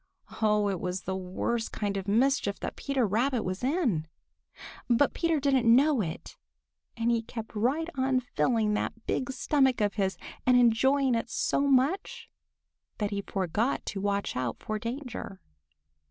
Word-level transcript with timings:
Oh, 0.41 0.67
it 0.67 0.79
was 0.79 1.01
the 1.01 1.13
very 1.15 1.27
worst 1.29 1.71
kind 1.71 1.95
of 1.95 2.07
mischief 2.07 2.59
that 2.61 2.75
Peter 2.75 3.05
Rabbit 3.05 3.43
was 3.43 3.63
in. 3.63 4.07
But 4.89 5.13
Peter 5.13 5.39
didn't 5.39 5.67
know 5.67 6.01
it, 6.01 6.37
and 6.97 7.11
he 7.11 7.21
kept 7.21 7.53
right 7.53 7.87
on 7.93 8.19
filling 8.19 8.73
that 8.73 9.05
big 9.05 9.29
stomach 9.29 9.79
of 9.79 9.93
his 9.93 10.17
and 10.43 10.57
enjoying 10.57 11.13
it 11.13 11.29
so 11.29 11.67
much 11.67 12.31
that 12.97 13.11
he 13.11 13.21
forgot 13.21 13.85
to 13.85 14.01
watch 14.01 14.35
out 14.35 14.57
for 14.57 14.79
danger. 14.79 15.39